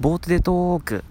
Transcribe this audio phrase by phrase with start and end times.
[0.00, 1.04] ボートでトーク。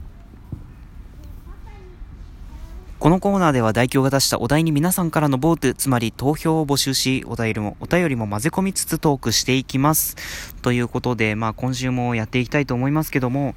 [2.98, 10.56] このコーナーでは代表が出したお題に皆さんからのボート、つまり投票を募集し、お便りも、お便りも混ぜ込みつつトークしていきます。
[10.64, 13.54] ということで、まあ今週もやっていきたいと思いますけども、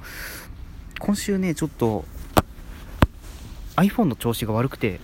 [0.99, 2.05] 今週ね、ちょっと
[3.77, 4.99] iPhone の調子が悪くて、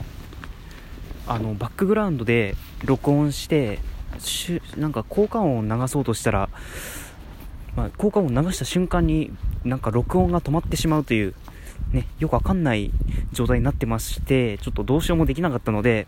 [1.26, 2.56] あの、バックグラウンドで
[2.86, 3.80] 録音して、
[4.20, 6.50] しなんか効果音を流そうとしたら、
[7.76, 9.32] まあ、効果音を流した瞬間に
[9.64, 11.34] なんか録音が止まってしまうという、
[11.92, 12.92] ね、よくわかんない
[13.32, 16.08] 状態になってまして、ちょっとどうしようもできなかったので、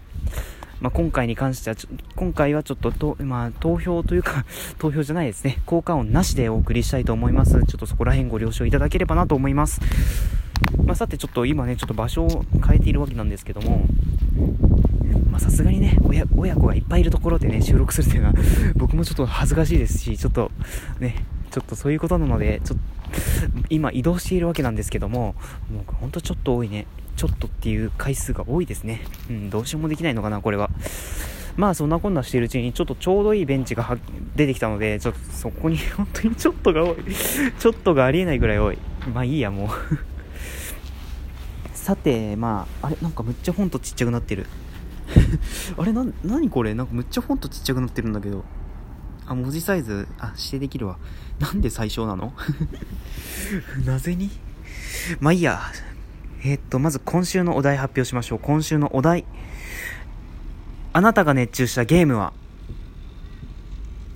[0.81, 1.75] まあ、今回に関しては
[2.15, 4.45] 今回はちょっとと、まあ、投票というか
[4.79, 7.51] 投票じゃないですね、効果音なしでお送りしたいと思います。
[7.51, 9.79] ちょっとそこら辺ご了承いただければなと思います。
[10.85, 13.85] まあ、さてちょっと今ね、ちょっと場所を変えているわけなんですけども、
[15.29, 18.33] まさすがにね親、親子がいっぱいいるところでね、収録するっていうのは
[18.75, 20.51] 僕もちょっと恥ずかしいですし、ちょっと
[20.99, 22.83] ね、ちょっとそういうことなので、ちょっと、
[23.69, 25.35] 今移動しているわけなんですけども、
[25.71, 26.87] もうほんとちょっと多いね。
[27.17, 29.01] ちょっとっていう回数が多いですね。
[29.29, 30.69] うん、どうしようもできないのかな、これは。
[31.57, 33.97] まあそんなこんなしているうちにちょっとちょうどいいベンチが
[34.35, 36.95] 出てきたので、ちょっとそこに 本当にちょっとが多い。
[37.59, 38.77] ちょっとがありえないぐらい多い。
[39.13, 39.69] まあいいや、もう
[41.75, 44.45] さて、まあ、あれ、なんかむっちゃフォントちっちゃくなってる。
[45.77, 46.73] あれな、なにこれ？
[46.73, 48.45] なんかむっちゃフォントちっちゃくなってるんだけど。
[49.27, 50.97] あ、文字サイズ、あ、指定できるわ。
[51.39, 52.33] なんで最小なの？
[53.85, 54.29] なぜに？
[55.19, 55.61] まあいいや。
[56.43, 58.39] えー、っと、まず今週のお題発表しましょう。
[58.39, 59.25] 今週のお題。
[60.93, 62.33] あなたが熱中したゲームは？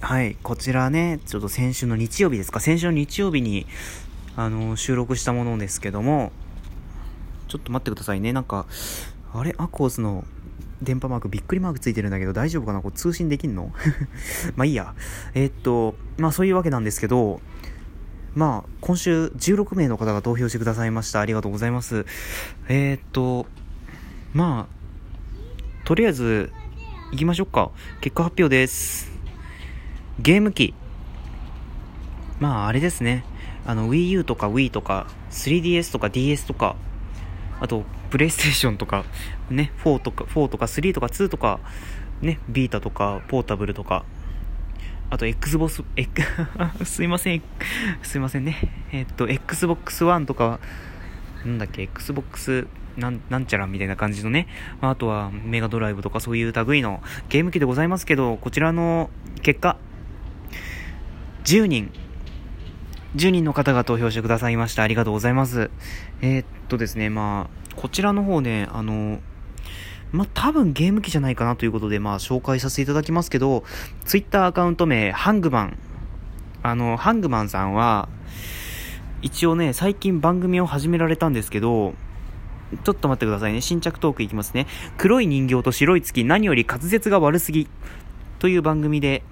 [0.02, 3.66] はい、こちらね、ちょっと先週の日曜日ですか、先週の日曜日に、
[4.36, 6.32] あの、収録したものですけども、
[7.48, 8.66] ちょっと待ってくださいね、なんか、
[9.34, 9.56] あれ？
[9.58, 10.26] アコースの
[10.82, 12.82] 電波マークびっくりマークついてるんだけど大丈夫かな？
[12.82, 13.72] これ通信できんの？
[14.56, 14.94] まあいいや。
[15.34, 17.42] えー、っと、まあそういうわけなんですけど、
[18.36, 21.22] まあ今週16名の方が投票してくださいました。
[21.22, 22.06] ありがとうございます。
[22.68, 23.46] えー、っと、
[24.34, 26.52] まあ、とりあえず
[27.12, 27.72] 行きましょうか。
[28.02, 29.10] 結果発表です。
[30.20, 30.74] ゲーム機。
[32.40, 33.24] まああれですね。
[33.66, 36.76] あの Wii U とか Wii とか 3DS とか DS とか
[37.60, 39.06] あと、プレイステーションとか、
[39.50, 41.60] ね、4とか、4とか3とか2とか、
[42.22, 44.06] ね、ビータとか、ポータブルとか、
[45.10, 45.84] あと、Xbox、
[46.84, 47.42] すいません、
[48.02, 48.88] すいませんね。
[48.92, 50.60] えっと、Xbox One とか、
[51.46, 52.68] なんだっけ、Xbox
[52.98, 54.48] なんなんちゃらみたいな感じのね、
[54.82, 59.10] まあとはメガドライブとかそういう類のゲーム機でございますけど、こちらの
[59.42, 59.78] 結果、
[61.44, 61.92] 10人
[63.16, 64.84] 10人の方が投票してくださいました。
[64.84, 65.72] ありがとうございます。
[66.22, 69.20] えー、っとですね、まあ、こちらの方ね、あの、
[70.12, 73.64] まあ、多分ゲーム機じゃないかなということで、まあ、紹介させていただきますけど、
[74.04, 75.78] ツイッターアカウント名、ハングマン。
[76.62, 78.10] あの、ハングマンさんは、
[79.22, 81.94] 一応ね、最近番組を始められたんですけど、
[82.84, 83.62] ちょっと待ってくださいね。
[83.62, 84.68] 新着トークいきますね。
[84.98, 87.70] 黒い人形と白い月、何より滑舌が悪すぎ。
[88.40, 89.24] という番組で、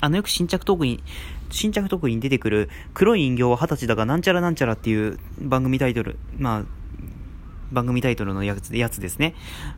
[0.00, 1.02] あの、よく新着トークに
[1.52, 6.64] 新着特に出てくる黒い人形は二十歳だがなんちゃらなんちゃらっていう番組タイトル、まあ、
[7.72, 9.34] 番組タイトルのやつやつですね。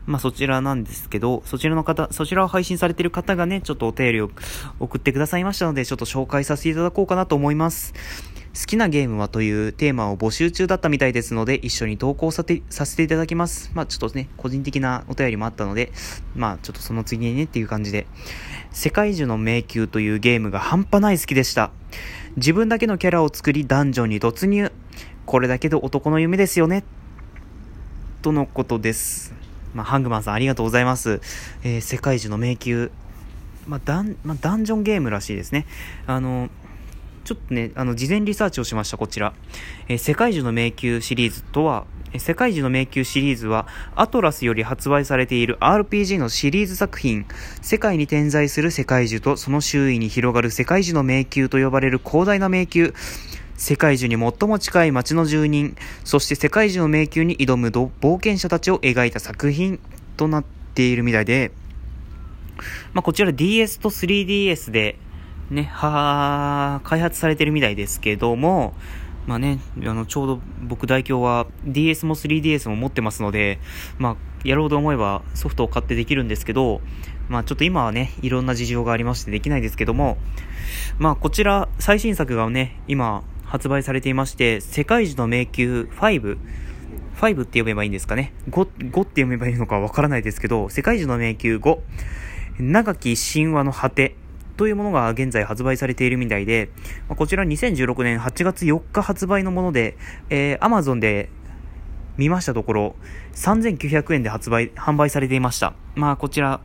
[0.07, 4.31] まあそちらなんですけど、そちらの方、そちらを配信されてる方がね、ちょっとお便りを
[4.81, 7.95] 送ってくださいましたので、ちょっと紹介させていただこうかなと思います。
[8.55, 13.73] 好きなゲームはというテーマを募集中だったみたいですので、一緒に投稿させていただきます。
[13.75, 15.91] まあちょっとね、個人的なお便りもあったので、
[16.37, 18.07] まあちょっとその次にねっていう感じで、
[18.71, 21.73] 世界樹の迷宮というゲームが半端ない好きでした。
[22.37, 24.71] 自分だけのキャラを作りダンジョンに突入。
[25.27, 26.85] これだけで男の夢ですよね。
[28.23, 29.35] とのことです。
[29.75, 31.21] まあ、ハングマンさんありがとうございます。
[31.65, 32.89] えー、世界樹の迷宮。
[33.67, 35.67] まあ、ダン、まあ、ダンジョンゲームらしいですね。
[36.07, 36.51] あの、
[37.25, 39.35] ちょっとね、あの、事前リサーチをしました、こちら。
[39.89, 47.27] えー、世界樹の迷宮シリーズとはえ、世界樹の迷宮シリーズは、アトラスより発売されている RPG のシリーズ作品、
[47.61, 52.93] 世界に点在する世界樹とその周囲に広がる世界樹の迷宮と呼ばれる広大な迷宮、
[53.57, 59.81] 世界樹に最も近い街の住人、そして世界樹の迷宮に挑む冒険者たちを描いた作品
[60.17, 60.45] となっ
[60.75, 61.51] ているみたいで、
[62.93, 64.99] まあ、こちら DS と 3DS で、
[65.51, 68.75] ね、は開発されてるみたいですけども、
[69.27, 73.59] まあね、あの、ちょうど僕代表は DS も 3DS も持ってますので、
[73.99, 76.83] まあ、やろうと思えばソフトを買ってできるんですけど、
[77.29, 80.19] まあちょっと今はね、いろんな事情がありましてできないですけども、
[80.99, 86.39] まあこちら、最新作がね、今発売されていまして、世界樹の迷宮5、
[87.17, 91.79] 5って呼べばいいんですかね？5、5って読めばいいのかわからないですけど、世界樹の迷宮5、
[92.59, 94.17] 長き神話の果て、
[94.57, 96.71] というものが現在発売されているみたいで、
[97.09, 99.97] ま、こちら2016年8月4日発売のもので、
[100.31, 101.29] えー、Amazon で
[102.17, 102.97] 見ましたところ、
[103.35, 105.75] 3900円で発売、販売されていました。
[105.95, 106.61] まあこちら、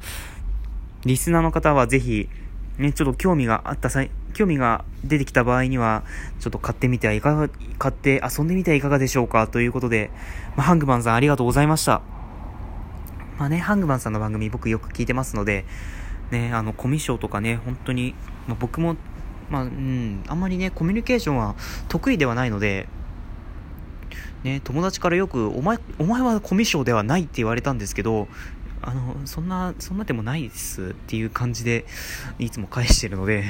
[1.06, 2.30] リスナーの方はぜひ、
[2.78, 6.04] ね、ちょっと興味があった際、興味が出てきた場合には、
[6.40, 10.12] ちょっと買ってみてはいかが、買って遊んでみてはいかがでしょうかということで、
[10.56, 12.02] まあ、ハングマンさんありがとうございました。
[13.40, 15.66] まあね、ハングマンさんの番組僕よく聞いてますので、
[16.32, 18.16] ね、あの、コミュ障とかね、本当に、
[18.48, 18.96] まあ、僕も、
[19.50, 21.56] まあ、うん、あんまりね、コミュニケーションは
[21.88, 22.88] 得意ではないので、
[24.44, 28.28] ね、友達からよく、お前、お前はコミュ障ではないって言われたんですけど、
[28.82, 31.86] あの、そんな、そんなでもないですっていう感じで、
[32.38, 33.44] いつも返してるので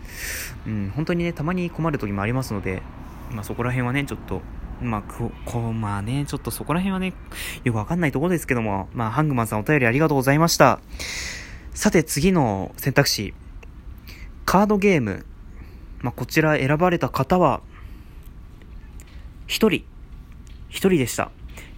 [0.66, 2.82] うん、本当にね、たまに困る時もありますので、
[3.30, 4.40] まあそこら辺はね、ちょっと、
[4.80, 7.12] まあ、こ、こまあね、ちょっとそこら辺はね、
[7.64, 10.80] よくわかんないところですけども、まあ、ハングマンさんお便りありがとうございました。
[11.74, 13.32] さて、次の選択肢。
[14.44, 15.24] カードゲーム。
[16.02, 17.62] まあ、こちら選ばれた方は、
[19.46, 19.84] 一人。
[20.68, 21.30] 一人でした。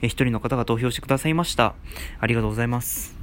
[0.03, 1.77] え、一人の方が投票してくださいました。
[2.19, 3.15] ありがとうございます。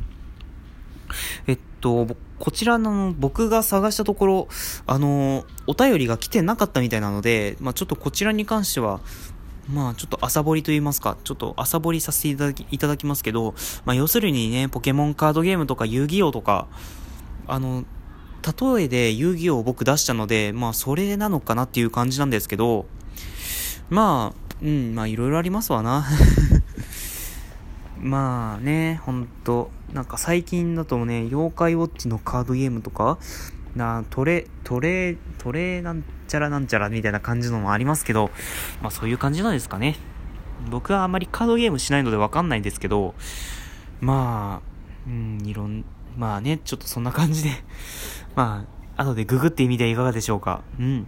[1.45, 2.07] えっと、
[2.39, 4.47] こちらの僕が探したところ、
[4.88, 9.01] あの、お便りが来てなかったみたいなので、まあ、ちょっとこちらに関しては、
[9.71, 16.68] まあちょっと朝掘りと言いますか、ちょっと朝掘りさせていただきいただきますけど、まあ要するにね、ポケモンカードゲームとか遊戯王とか、
[17.47, 17.85] あの、
[18.75, 22.85] 例えで遊戯王を僕出したので、まあそれなのかなっていう感じなんですけど、
[23.89, 26.06] まあ、うん、まあいろいろありますわな。
[27.97, 33.19] まあね、ほんと、なんか最近だとね、妖怪ウォッチのカードゲームとか、
[33.75, 38.31] な、トレ、トレ、トレなんちゃらなんちゃらみたいな感じのもありますけど、
[38.81, 39.97] まあそういう感じなんですかね。
[40.69, 43.15] 僕はあまりカードゲームしないのでわかんないんですけど、
[44.00, 44.71] まあ、
[45.07, 45.85] うん、いろん、
[46.18, 47.50] まあね、ちょっとそんな感じで
[48.35, 48.65] ま
[48.97, 50.62] あ、後でググってみてはいかがでしょうか。
[50.79, 51.07] うん。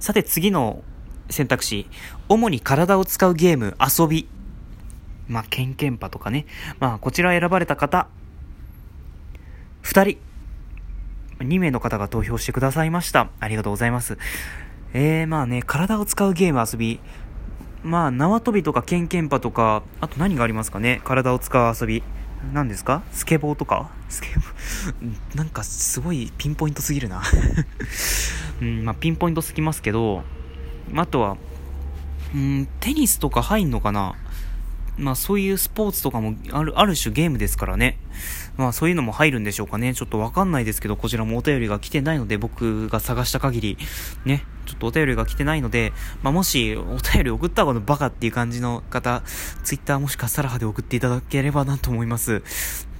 [0.00, 0.82] さて次の
[1.30, 1.88] 選択肢。
[2.28, 4.28] 主に体を使うゲーム、遊び。
[5.28, 6.46] まあ、ケンケンパとかね。
[6.80, 8.08] まあ、こちら選ばれた方、
[9.82, 10.33] 2人。
[11.44, 13.28] 2名の方が投票してくださいました。
[13.40, 14.18] ありがとうございます。
[14.92, 17.00] えー、まあね、体を使うゲーム遊び。
[17.82, 21.00] まあ、縄跳びとかケンケンパとか、あと何がありますかね？
[21.04, 22.02] 体を使う遊び。
[22.52, 23.02] 何ですか？
[23.12, 23.90] スケボーとか？
[24.08, 25.36] スケボー？
[25.36, 27.22] なんかすごいピンポイントすぎるな
[28.62, 30.22] うん、まあ、ピンポイントすぎますけど、
[30.94, 31.36] あとは、
[32.34, 34.14] うん、テニスとか入んのかな？
[34.96, 37.98] まあそういうスポーツとかもある、ある種ゲームですからね。
[38.56, 39.94] まあそういうのも入るんでしょうかね。
[39.94, 43.78] ちょっとわかんないですけど、こちらもお便りが来てないので、僕が探した限り、
[44.24, 45.92] ね、ちょっとお便りが来てないので、
[46.22, 49.22] まあもしお便り送った方のバカっていう感じの方、
[49.64, 52.42] ツイッターもしくはサラハで送っていただければなと思います。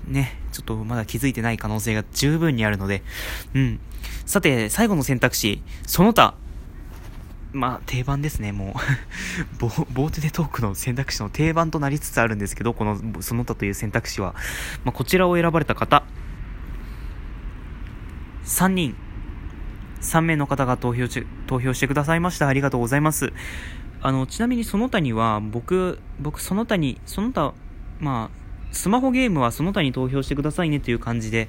[0.09, 3.03] ね、ちょっとまだ気づいてない可能性が十分にあるので、
[3.55, 3.81] うん。
[4.27, 6.35] さて、最後の選択肢、その他、
[7.55, 9.69] まあ、定番ですね、もうボ。
[9.95, 14.35] ボートでトークの選択肢の定番となりつつあるんですけど、この、その他という選択肢は。
[14.85, 16.03] まあ、こちらを選ばれた方。
[18.45, 18.97] 3人。
[20.01, 22.49] 3名の方が投票し、投票してくださいました。
[22.49, 23.33] ありがとうございます。
[24.03, 27.55] あの、ちなみにその他には、僕、僕、その他に、その他、
[28.01, 28.44] まあ、
[28.75, 31.49] スマホゲームはその他に投票してくださいねという感じで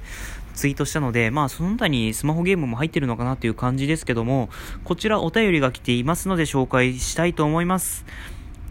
[0.54, 4.48] ツイートしたので、まあその他にスマホゲームも入ってるのかなという感じですけども、
[4.84, 8.06] こちらお便りが来ていますので紹介したいと思います。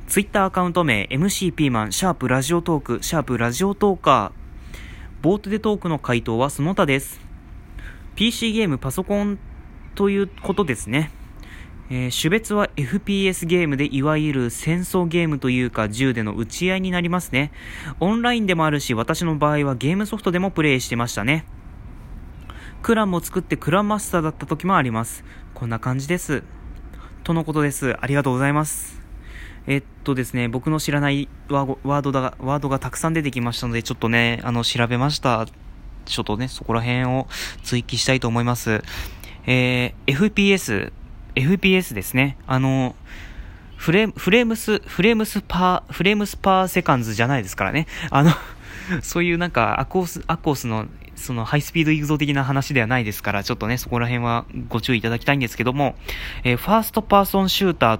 [0.07, 4.45] ツイッターアカウント名 MC ピーマン、シャープラジオトーク、シャープラジオトーカー。
[5.21, 7.19] ボートでトークの回答はその他です。
[8.15, 9.37] PC ゲーム、パソコン
[9.95, 11.11] ということですね。
[11.89, 17.51] えー、種別は FPS ゲームでいわゆる戦争ゲームというか銃での撃ち合いになりますね。
[17.99, 21.45] オンラインでもあるし、私の場合はゲームソフトでもプレイしてましたね。
[22.81, 25.23] クランも作ってクランマスターだった時もあります。
[25.53, 26.43] こんな感じです。
[27.23, 27.95] とのことです。
[27.99, 29.01] ありがとうございます。
[29.67, 35.47] えっとですね、僕の知らないワードが、ワードがたくさん出てきましたので、ちょっとね、あの、調べました。
[36.05, 37.27] ちょっとね、そこら辺を
[37.63, 38.83] 追記したいと思います。
[39.47, 40.91] えー、FPS、
[41.35, 42.37] FPS ですね。
[42.47, 42.95] あの、
[43.77, 47.87] フレ frames、frames per、frames per seconds じゃないですからね。
[48.09, 48.31] あの、
[49.03, 55.95] そういうなんかアコース、アコースのそのハイスピード行くぞ的な話ではないですから、ちょっとね、そこら辺はご注意いただきたいんですけども、
[56.43, 57.99] えー、 first person shooter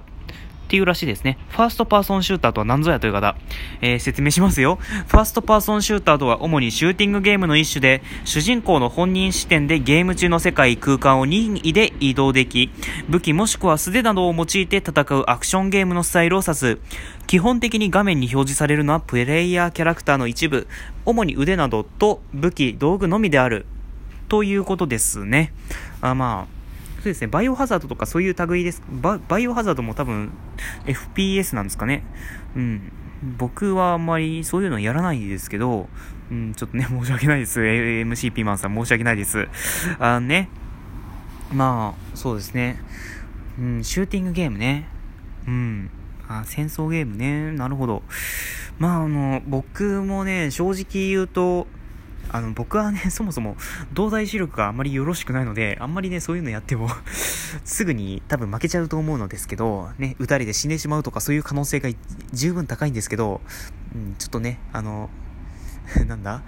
[0.66, 1.38] っていうらしいですね。
[1.50, 3.36] first person shooter とは何ぞやという方、
[3.80, 4.76] えー、説明しますよ。
[5.06, 12.70] first person shooter とは主にシューティングゲームの一種で、主人公の本人視点でゲーム中の世界空間を任意で移動でき、
[13.08, 16.78] 武器もしくは素手などを用いて戦うアクションゲームのスタイルを指す。
[17.28, 20.66] 基本的に画面に表示されるのはプレイヤーキャラクターの一部、
[21.04, 23.66] 主に腕などと武器、道具のみである。
[24.28, 25.52] ということですね。
[26.00, 26.55] あまあ、
[27.06, 28.82] そうですね、バイオハザードとかそういう類です。
[28.90, 30.32] ババイオハザードも多分
[30.86, 32.02] FPS なんですかね。
[32.56, 32.92] うん。
[33.38, 35.88] 僕はあんまりそういうのやらないですけど、
[36.32, 37.60] うん、ちょっとね、 申し訳ないです。
[37.60, 39.46] MC ピーマンさん申し訳ないです。
[40.00, 40.48] あのね、
[41.54, 42.80] まあ、そうですね。
[43.56, 44.88] うん、シューティングゲームね。
[45.46, 45.90] うん。
[46.26, 47.52] あ、戦争ゲームね。
[47.52, 48.02] なるほど。
[48.80, 51.68] まあ、あの、僕もね、正直言うと、
[52.36, 53.56] あの、僕はね、 そもそも、
[53.92, 56.88] 動体視力があまりよろしくないので、あんまりね、そういうのやっても
[57.64, 61.90] すぐに多分負けちゃうと思うのですけど、ね、撃たれて死んでしまうとかそういう可能性が
[62.32, 63.40] 十分高いんですけど、
[63.94, 65.10] うん、ちょっとね、あの、
[66.06, 66.42] なんだ？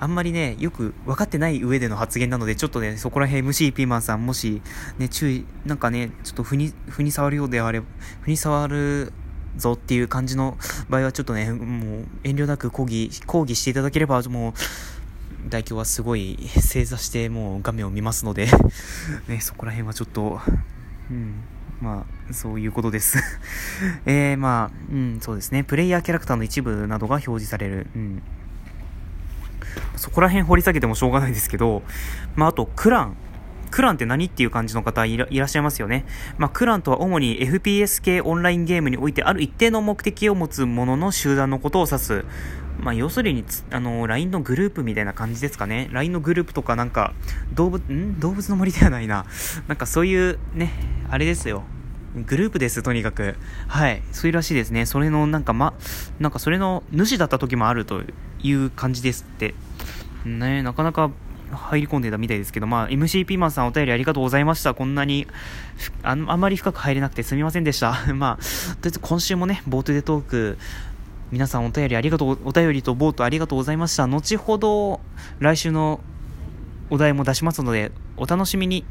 [0.00, 4.62] あんまりね、よく分かってない上での発言なので、ちょっとね、そこら辺 MC ピーマンさん、もし、
[4.96, 7.86] ね、注意、なんかね、ちょっとふに、ふに触るようであれば、
[8.20, 9.12] ふに触る
[9.56, 10.56] ぞっていう感じの
[10.88, 14.52] 場合は、ちょっとね、もう、遠慮なく抗議、抗議していただければ、もう、
[15.48, 18.48] 代表はすごい 正座してもう画面を見ますので
[19.28, 20.40] ね、そこら辺はちょっと、
[21.10, 21.34] うん、
[21.80, 23.18] まあ、そういうことです
[24.06, 25.64] えー、まあ、うん、そうですね。
[25.64, 27.86] プレイヤーキャラクターの一部などが表示される。
[27.94, 28.22] うん。
[29.96, 31.82] そこら辺掘り下げてもしょうがないですけど、
[32.34, 33.16] まあ、あと、クラン。
[33.70, 36.06] クランって何っていう感じの方いらっしゃいますよね。
[36.38, 42.24] まあ、クランとは主に FPS 系オンラインゲームにおいてある一定の目的を持つものの集団のことを指す。
[42.80, 45.88] まあ、要するにあの、LINE のグループみたいな感じですかね。
[45.92, 47.12] LINE のグループとかなんか、
[47.54, 48.18] 動物、ん？
[48.20, 49.26] 動物の森ではないな。
[49.66, 50.72] なんかそういうね、
[51.10, 51.64] あれですよ。
[52.26, 53.36] グループです、とにかく。
[53.66, 54.02] はい。
[54.12, 54.86] そういうらしいですね。
[54.86, 55.74] それの、なんか、ま、
[56.20, 58.02] なんかそれの主だった時もあると
[58.42, 59.54] いう感じですって。
[60.24, 61.10] ねなかなか
[61.52, 64.74] 入り込んでたみたいですけど、まあ、MC ピーマンさんお便りありがとうございました。
[64.74, 65.26] こんなに、
[66.02, 67.94] ああんまり深く入れなくてすみませんでした。
[68.14, 68.48] まあ、とり
[68.84, 70.58] あえず今週もね、ボートでトーク、
[71.30, 74.06] 皆さんお便りありがとう、お便りとボートありがとうございました。
[74.06, 75.00] 後ほど、
[75.40, 76.00] 来週の
[76.90, 78.84] お題も出しますので、お楽しみに。